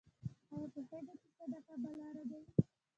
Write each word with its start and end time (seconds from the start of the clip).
ایا 0.53 0.65
پوهیږئ 0.73 1.15
چې 1.21 1.29
صدقه 1.39 1.73
بلا 1.83 2.07
ردوي؟ 2.15 2.49